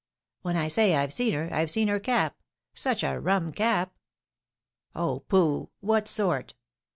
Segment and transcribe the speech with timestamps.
[0.41, 2.35] "When I say I've seen her, I've seen her cap;
[2.73, 3.93] such a rum cap!"
[4.95, 5.69] "Oh, pooh!
[5.79, 6.55] What sort?"